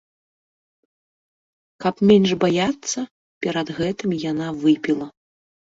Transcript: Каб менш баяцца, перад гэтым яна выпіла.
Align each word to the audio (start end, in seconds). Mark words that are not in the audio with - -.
Каб 1.85 1.95
менш 2.11 2.31
баяцца, 2.45 2.99
перад 3.47 3.67
гэтым 3.81 4.17
яна 4.31 4.47
выпіла. 4.65 5.05